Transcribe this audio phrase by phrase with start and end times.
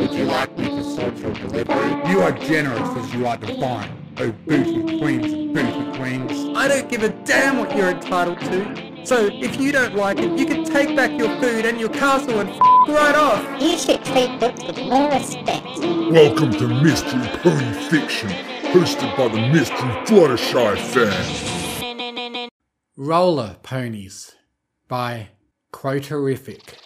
[0.00, 2.10] Would you like me to sort your delivery?
[2.10, 3.90] You are generous as you are divine.
[4.16, 6.56] Oh, booty queens and booty queens.
[6.56, 9.04] I don't give a damn what you're entitled to.
[9.06, 12.40] So if you don't like it, you can take back your food and your castle
[12.40, 12.58] and f-
[12.88, 13.60] right off.
[13.60, 15.66] You should treat books with more respect.
[16.10, 18.30] Welcome to Mystery Pony Fiction,
[18.72, 22.48] hosted by the Mystery Fluttershy fan.
[22.96, 24.34] Roller Ponies
[24.88, 25.28] by
[25.74, 26.76] Quoterific.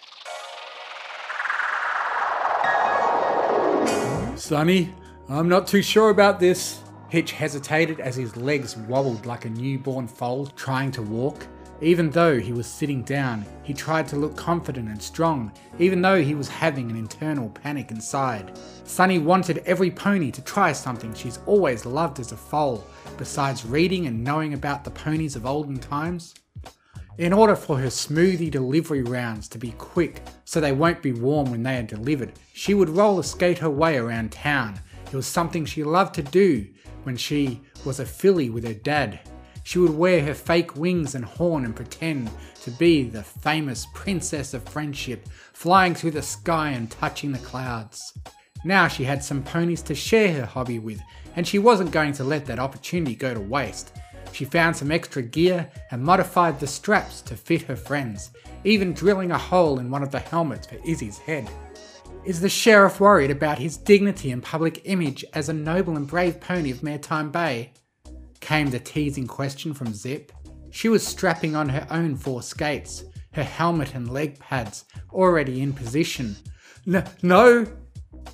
[4.37, 4.93] Sunny,
[5.29, 6.81] I'm not too sure about this.
[7.09, 11.47] Hitch hesitated as his legs wobbled like a newborn foal trying to walk.
[11.81, 16.21] Even though he was sitting down, he tried to look confident and strong, even though
[16.21, 18.57] he was having an internal panic inside.
[18.83, 22.85] Sunny wanted every pony to try something she's always loved as a foal,
[23.17, 26.35] besides reading and knowing about the ponies of olden times.
[27.17, 31.49] In order for her smoothie delivery rounds to be quick so they won't be warm
[31.49, 34.81] when they are delivered, she would roller skate her way around town.
[35.05, 36.67] It was something she loved to do
[37.03, 39.21] when she was a filly with her dad.
[39.63, 42.29] She would wear her fake wings and horn and pretend
[42.63, 48.11] to be the famous Princess of Friendship, flying through the sky and touching the clouds.
[48.65, 50.99] Now she had some ponies to share her hobby with,
[51.37, 53.95] and she wasn't going to let that opportunity go to waste.
[54.35, 58.31] She found some extra gear and modified the straps to fit her friends,
[58.65, 61.49] even drilling a hole in one of the helmets for Izzy's head.
[62.25, 66.41] Is the sheriff worried about his dignity and public image as a noble and brave
[66.41, 67.71] pony of Maretime Bay?
[68.41, 70.31] Came the teasing question from Zipp.
[70.69, 74.83] She was strapping on her own four skates, her helmet and leg pads
[75.13, 76.35] already in position.
[76.85, 77.65] N- no!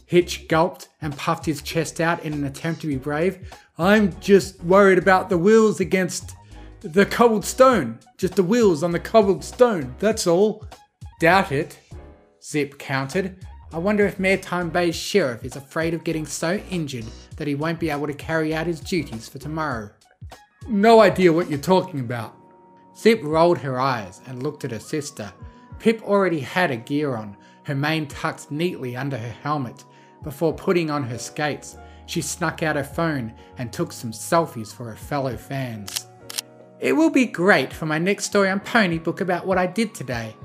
[0.07, 3.53] Hitch gulped and puffed his chest out in an attempt to be brave.
[3.81, 6.35] I'm just worried about the wheels against
[6.81, 7.97] the cobbled stone.
[8.15, 10.67] Just the wheels on the cobbled stone, that's all.
[11.19, 11.79] Doubt it,
[12.39, 13.37] Zipp countered.
[13.73, 17.05] I wonder if Maretime Bay's sheriff is afraid of getting so injured
[17.37, 19.89] that he won't be able to carry out his duties for tomorrow.
[20.69, 22.35] No idea what you're talking about.
[22.95, 25.33] Zipp rolled her eyes and looked at her sister.
[25.79, 29.85] Pipp already had a gear on, her mane tucked neatly under her helmet.
[30.21, 31.77] Before putting on her skates,
[32.11, 36.07] she snuck out her phone and took some selfies for her fellow fans.
[36.81, 39.95] It will be great for my next story on Pony Book about what I did
[39.95, 40.35] today,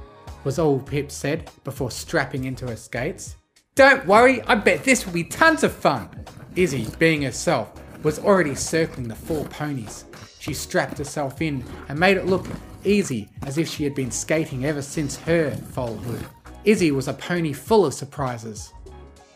[0.44, 3.34] was all Pipp said before strapping into her skates.
[3.74, 6.08] Don't worry, I bet this will be tons of fun.
[6.54, 7.72] Izzy, being herself,
[8.04, 10.04] was already circling the four ponies.
[10.38, 12.46] She strapped herself in and made it look
[12.84, 16.24] easy as if she had been skating ever since her foalhood.
[16.64, 18.72] Izzy was a pony full of surprises.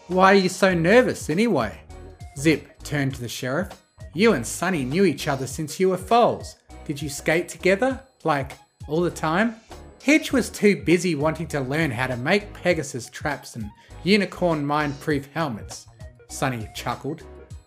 [0.07, 1.81] Why are you so nervous anyway?
[2.37, 3.69] Zipp turned to the sheriff.
[4.15, 6.57] You and Sunny knew each other since you were foals.
[6.85, 8.01] Did you skate together?
[8.25, 8.53] Like,
[8.89, 9.57] all the time?
[10.03, 13.71] Hitch was too busy wanting to learn how to make Pegasus traps and
[14.03, 15.87] unicorn mine-proof helmets.
[16.29, 17.23] Sunny chuckled.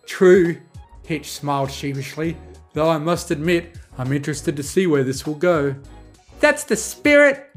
[0.06, 0.58] True,
[1.06, 2.36] Hitch smiled sheepishly,
[2.72, 5.76] though I must admit I'm interested to see where this will go.
[6.40, 7.50] That's the spirit!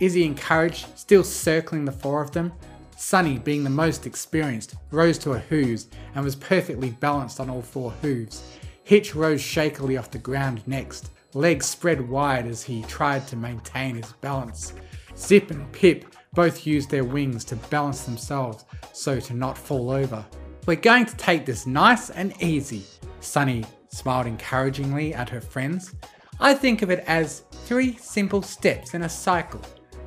[0.00, 2.52] Izzy encouraged, still circling the four of them.
[3.02, 7.60] Sunny, being the most experienced, rose to her hooves and was perfectly balanced on all
[7.60, 8.44] four hooves.
[8.84, 13.96] Hitch rose shakily off the ground next, legs spread wide as he tried to maintain
[13.96, 14.72] his balance.
[15.16, 20.24] Zipp and Pipp both used their wings to balance themselves so to not fall over.
[20.64, 22.84] We're going to take this nice and easy.
[23.18, 25.92] Sunny smiled encouragingly at her friends.
[26.38, 29.60] I think of it as three simple steps in a cycle.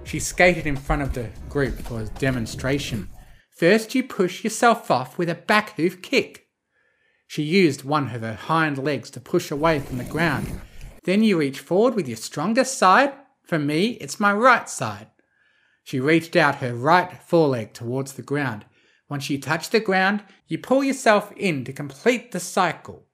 [0.06, 3.10] She skated in front of the group for a demonstration.
[3.50, 6.48] First, you push yourself off with a back hoof kick.
[7.28, 10.62] She used one of her hind legs to push away from the ground.
[11.06, 13.14] Then you reach forward with your strongest side.
[13.44, 15.08] For me, it's my right side.
[15.84, 18.66] She reached out her right foreleg towards the ground.
[19.10, 23.06] Once you touch the ground, you pull yourself in to complete the cycle.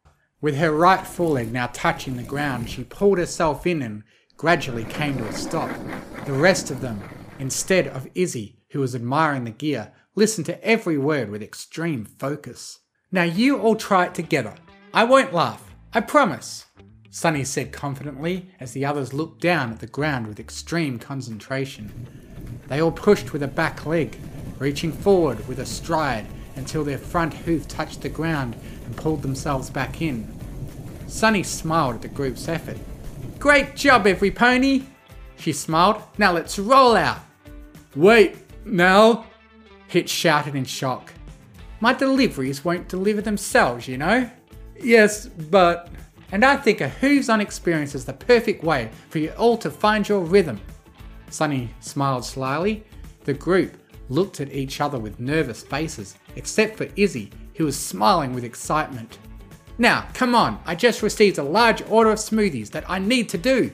[0.42, 4.04] With her right foreleg now touching the ground, she pulled herself in and
[4.42, 5.70] gradually came to a stop.
[6.26, 7.00] The rest of them,
[7.38, 12.80] instead of Izzy, who was admiring the gear, listened to every word with extreme focus.
[13.12, 14.56] Now you all try it together.
[14.96, 15.76] I won't laugh.
[15.94, 16.66] I promise.
[17.12, 22.08] Sunny said confidently as the others looked down at the ground with extreme concentration.
[22.68, 24.18] They all pushed with a back leg,
[24.58, 28.56] reaching forward with a stride until their front hoof touched the ground
[28.88, 30.28] and pulled themselves back in.
[31.06, 32.78] Sunny smiled at the group's effort.
[33.42, 34.84] Great job, every pony!
[35.36, 36.04] She smiled.
[36.20, 37.18] Now let's roll out!
[37.96, 39.26] Wait, now?
[39.88, 41.12] Hitch shouted in shock.
[41.80, 44.30] My deliveries won't deliver themselves, you know?
[44.80, 45.90] Yes, but.
[46.32, 49.72] And I think a hooves on experience is the perfect way for you all to
[49.72, 50.62] find your rhythm.
[51.32, 52.84] Sunny smiled slyly.
[53.24, 53.76] The group
[54.10, 59.18] looked at each other with nervous faces, except for Izzy, who was smiling with excitement.
[59.82, 63.38] Now, come on, I just received a large order of smoothies that I need to
[63.40, 63.72] do.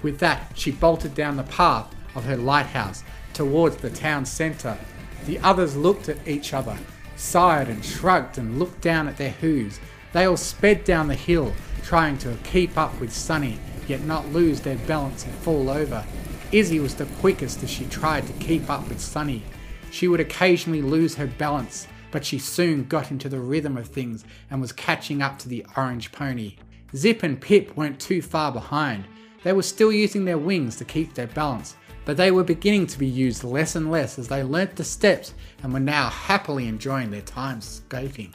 [0.00, 3.02] With that, she bolted down the path of her lighthouse
[3.34, 4.78] towards the town centre.
[5.26, 6.78] The others looked at each other,
[7.16, 9.80] sighed and shrugged and looked down at their hooves.
[10.12, 11.52] They all sped down the hill,
[11.82, 16.04] trying to keep up with Sunny, yet not lose their balance and fall over.
[16.52, 19.42] Izzy was the quickest as she tried to keep up with Sunny.
[19.90, 24.24] She would occasionally lose her balance, but she soon got into the rhythm of things
[24.50, 26.54] and was catching up to the orange pony.
[26.94, 29.04] Zipp and Pipp weren't too far behind.
[29.42, 31.74] They were still using their wings to keep their balance,
[32.04, 35.34] but they were beginning to be used less and less as they learnt the steps
[35.62, 38.32] and were now happily enjoying their time skating.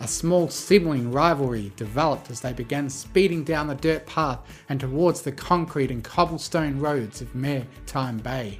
[0.00, 5.22] A small sibling rivalry developed as they began speeding down the dirt path and towards
[5.22, 8.58] the concrete and cobblestone roads of Maretime Bay.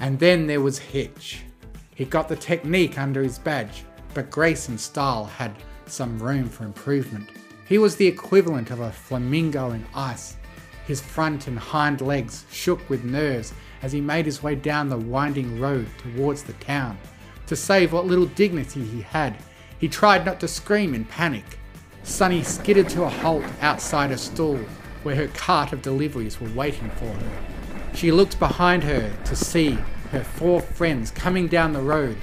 [0.00, 1.42] And then there was Hitch.
[1.94, 3.84] He got the technique under his badge,
[4.14, 5.54] but grace and style had
[5.86, 7.28] some room for improvement.
[7.66, 10.36] He was the equivalent of a flamingo in ice.
[10.86, 13.52] His front and hind legs shook with nerves
[13.82, 16.98] as he made his way down the winding road towards the town.
[17.46, 19.36] To save what little dignity he had,
[19.78, 21.44] he tried not to scream in panic.
[22.02, 24.58] Sunny skidded to a halt outside a stall
[25.02, 27.32] where her cart of deliveries were waiting for her.
[27.94, 29.78] She looked behind her to see
[30.10, 32.16] her four friends coming down the road.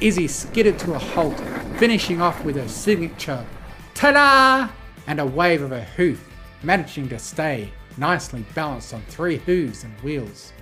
[0.00, 1.38] Izzy skidded to a halt,
[1.76, 3.44] finishing off with her signature
[3.94, 4.68] ta-da
[5.08, 6.24] and a wave of her hoof,
[6.62, 10.52] managing to stay nicely balanced on three hooves and wheels.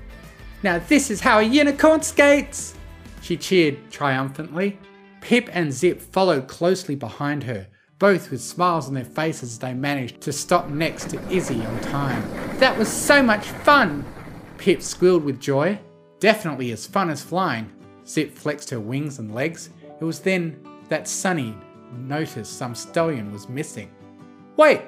[0.62, 2.74] Now this is how a unicorn skates!
[3.20, 4.78] She cheered triumphantly.
[5.20, 7.66] Pipp and Zipp followed closely behind her,
[7.98, 11.80] both with smiles on their faces as they managed to stop next to Izzy on
[11.80, 12.22] time.
[12.58, 14.04] That was so much fun!
[14.56, 15.78] Pipp squealed with joy.
[16.20, 17.70] Definitely as fun as flying.
[18.06, 19.70] Zipp flexed her wings and legs.
[20.00, 21.54] It was then that Sunny
[21.92, 23.90] noticed some stallion was missing.
[24.56, 24.82] Wait,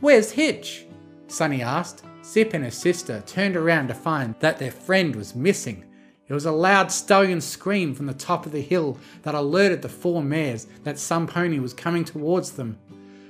[0.00, 0.86] where's Hitch?
[1.26, 2.04] Sunny asked.
[2.22, 5.84] Zipp and her sister turned around to find that their friend was missing.
[6.28, 9.88] It was a loud stallion scream from the top of the hill that alerted the
[9.88, 12.78] four mares that some pony was coming towards them.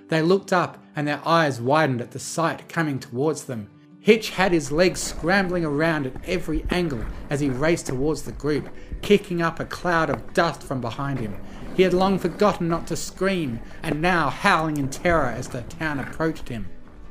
[0.09, 3.71] They looked up and their eyes widened at the sight coming towards them.
[4.01, 8.69] Hitch had his legs scrambling around at every angle as he raced towards the group,
[9.03, 11.37] kicking up a cloud of dust from behind him.
[11.75, 15.99] He had long forgotten not to scream, and now howling in terror as the town
[15.99, 16.69] approached him.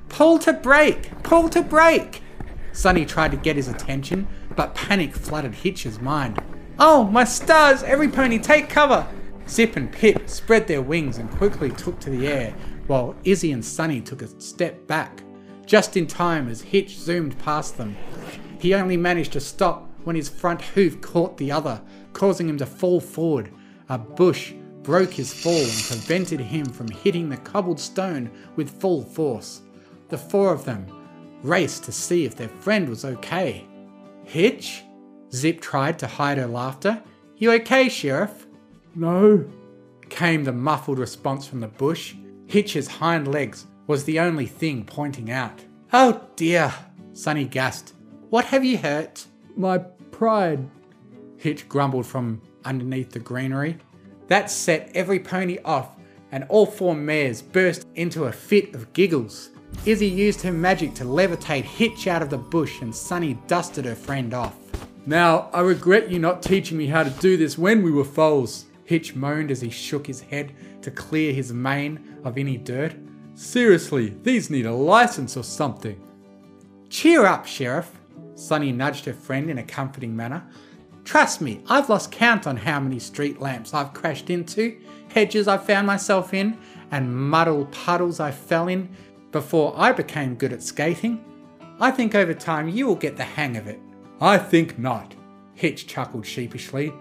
[0.09, 1.11] Pull to brake!
[1.23, 2.21] Pull to brake!
[2.71, 6.41] Sunny tried to get his attention, but panic flooded Hitch's mind.
[6.77, 7.83] Oh, my stars!
[7.83, 9.07] Every pony take cover!
[9.45, 12.53] Zipp and Pipp spread their wings and quickly took to the air,
[12.87, 15.23] while Izzy and Sunny took a step back,
[15.65, 17.97] just in time as Hitch zoomed past them.
[18.59, 21.81] He only managed to stop when his front hoof caught the other,
[22.13, 23.51] causing him to fall forward.
[23.89, 24.53] A bush
[24.83, 29.61] broke his fall and prevented him from hitting the cobbled stone with full force.
[30.09, 30.87] The four of them
[31.43, 33.65] raced to see if their friend was okay.
[34.23, 34.83] Hitch?
[35.31, 37.01] Zipp tried to hide her laughter.
[37.37, 38.47] You okay, Sheriff?
[38.95, 39.45] No.
[40.09, 42.15] Came the muffled response from the bush.
[42.47, 45.63] Hitch's hind legs was the only thing pointing out.
[45.93, 46.73] Oh dear,
[47.13, 47.93] Sunny gasped.
[48.29, 49.25] What have you hurt?
[49.59, 50.69] My pride.
[51.35, 53.77] Hitch grumbled from underneath the greenery.
[54.29, 55.89] That set every pony off,
[56.31, 59.49] and all four mares burst into a fit of giggles.
[59.85, 63.95] Izzy used her magic to levitate Hitch out of the bush and Sunny dusted her
[63.95, 64.55] friend off.
[65.05, 68.63] Now, I regret you not teaching me how to do this when we were foals.
[68.85, 72.95] Hitch moaned as he shook his head to clear his mane of any dirt.
[73.35, 76.01] Seriously, these need a license or something.
[76.89, 77.98] Cheer up, Sheriff.
[78.39, 80.43] Sunny nudged her friend in a comforting manner.
[81.03, 84.79] Trust me, I've lost count on how many street lamps I've crashed into,
[85.09, 86.57] hedges I've found myself in,
[86.91, 88.89] and muddled puddles I fell in
[89.31, 91.23] before I became good at skating.
[91.79, 93.79] I think over time you will get the hang of it.
[94.21, 95.15] I think not.
[95.53, 96.93] Hitch chuckled sheepishly.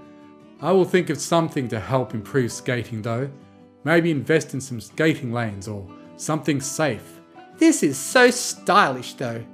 [0.61, 3.30] I will think of something to help improve skating though.
[3.85, 7.21] Maybe invest in some skating lanes or something safe.
[7.59, 9.45] This is so stylish though,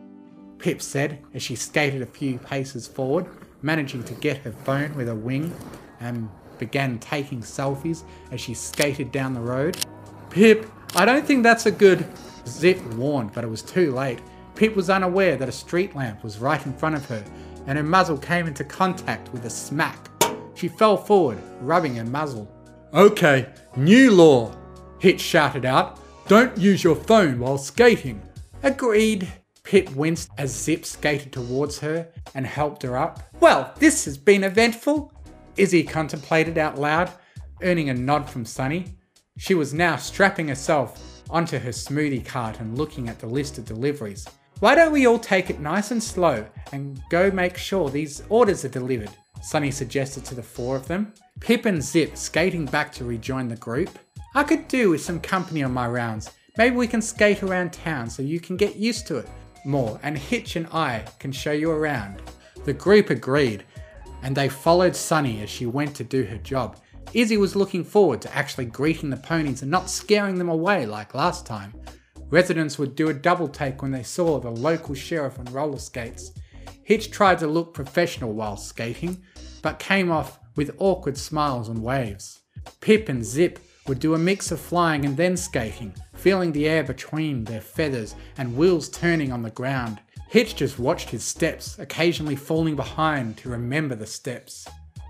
[0.64, 3.26] Pipp said as she skated a few paces forward,
[3.60, 5.54] managing to get her phone with a wing
[6.00, 6.26] and
[6.58, 8.02] began taking selfies
[8.32, 9.76] as she skated down the road.
[10.30, 10.66] Pipp,
[10.96, 12.06] I don't think that's a good.
[12.46, 14.20] Zipp warned, but it was too late.
[14.54, 17.22] Pipp was unaware that a street lamp was right in front of her,
[17.66, 20.08] and her muzzle came into contact with a smack.
[20.54, 22.50] She fell forward, rubbing her muzzle.
[22.94, 24.56] Okay, new law,
[24.98, 26.00] Hitch shouted out.
[26.26, 28.22] Don't use your phone while skating.
[28.62, 29.30] Agreed.
[29.64, 33.22] Pipp winced as Zipp skated towards her and helped her up.
[33.40, 35.10] Well, this has been eventful.
[35.56, 37.10] Izzy contemplated out loud,
[37.62, 38.84] earning a nod from Sunny.
[39.38, 43.64] She was now strapping herself onto her smoothie cart and looking at the list of
[43.64, 44.28] deliveries.
[44.60, 48.66] Why don't we all take it nice and slow and go make sure these orders
[48.66, 49.10] are delivered?
[49.42, 51.12] Sunny suggested to the four of them.
[51.40, 53.98] Pipp and Zipp skating back to rejoin the group.
[54.34, 56.30] I could do with some company on my rounds.
[56.58, 59.28] Maybe we can skate around town so you can get used to it
[59.64, 62.22] more and Hitch and I can show you around.
[62.64, 63.64] The group agreed
[64.22, 66.78] and they followed Sunny as she went to do her job.
[67.12, 71.14] Izzy was looking forward to actually greeting the ponies and not scaring them away like
[71.14, 71.74] last time.
[72.30, 76.32] Residents would do a double take when they saw the local sheriff on roller skates.
[76.82, 79.22] Hitch tried to look professional while skating,
[79.62, 82.40] but came off with awkward smiles and waves.
[82.80, 85.94] Pipp and Zipp would do a mix of flying and then skating,
[86.24, 90.00] feeling the air between their feathers and wheels turning on the ground.
[90.30, 94.66] Hitch just watched his steps, occasionally falling behind to remember the steps.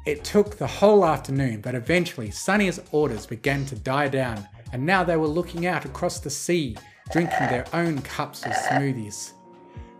[0.06, 5.04] It took the whole afternoon, but eventually Sunny's orders began to die down, and now
[5.04, 6.76] they were looking out across the sea,
[7.12, 9.34] drinking their own cups of smoothies.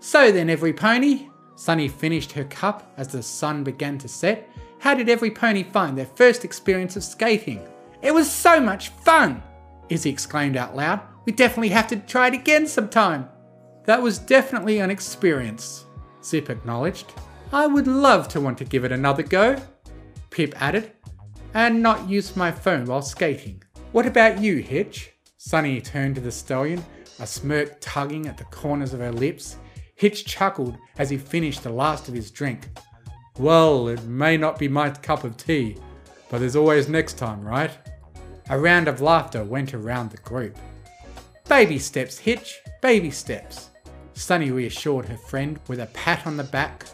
[0.00, 4.50] So then, every pony, Sunny finished her cup as the sun began to set.
[4.80, 7.64] How did every pony find their first experience of skating?
[8.02, 9.44] It was so much fun!
[9.88, 11.00] Izzy exclaimed out loud.
[11.24, 13.28] We definitely have to try it again sometime.
[13.84, 15.84] That was definitely an experience,
[16.22, 17.12] Zipp acknowledged.
[17.52, 19.56] I would love to want to give it another go.
[20.30, 20.92] Pipp added,
[21.54, 23.62] and not use my phone while skating.
[23.92, 25.12] What about you, Hitch?
[25.36, 26.84] Sunny turned to the stallion,
[27.20, 29.56] a smirk tugging at the corners of her lips.
[29.94, 32.68] Hitch chuckled as he finished the last of his drink.
[33.38, 35.76] Well, it may not be my cup of tea,
[36.30, 37.70] but there's always next time, right?
[38.50, 40.58] A round of laughter went around the group.
[41.48, 43.70] Baby steps, Hitch, baby steps.
[44.12, 46.84] Sunny reassured her friend with a pat on the back.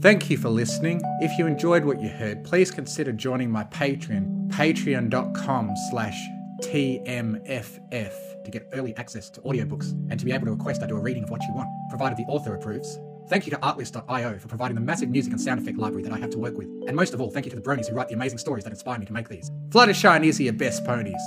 [0.00, 1.00] Thank you for listening.
[1.20, 6.20] If you enjoyed what you heard, please consider joining my Patreon, patreon.com slash
[6.62, 10.96] TMFF, to get early access to audiobooks and to be able to request I do
[10.96, 12.98] a reading of what you want, provided the author approves.
[13.28, 16.18] Thank you to Artlist.io for providing the massive music and sound effect library that I
[16.18, 16.68] have to work with.
[16.86, 18.72] And most of all, thank you to the bronies who write the amazing stories that
[18.72, 19.50] inspire me to make these.
[19.68, 21.22] Fluttershy and Izzy are best ponies.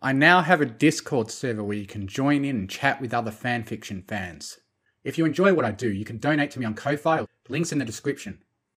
[0.00, 3.32] I now have a Discord server where you can join in and chat with other
[3.32, 4.58] fanfiction fans.
[5.04, 7.78] If you enjoy what I do, you can donate to me on Ko-Fi, links in
[7.78, 8.42] the description.